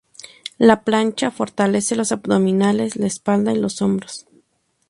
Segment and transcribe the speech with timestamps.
[0.57, 4.25] La plancha fortalece los abdominales, la espalda y los hombros.